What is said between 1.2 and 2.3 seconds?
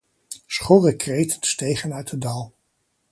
stegen uit het